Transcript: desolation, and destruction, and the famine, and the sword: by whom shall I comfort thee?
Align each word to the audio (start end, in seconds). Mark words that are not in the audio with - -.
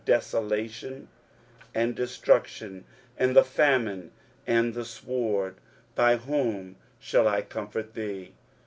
desolation, 0.03 1.07
and 1.75 1.93
destruction, 1.95 2.83
and 3.19 3.35
the 3.35 3.43
famine, 3.43 4.11
and 4.47 4.73
the 4.73 4.83
sword: 4.83 5.55
by 5.93 6.17
whom 6.17 6.75
shall 6.97 7.27
I 7.27 7.43
comfort 7.43 7.93
thee? 7.93 8.33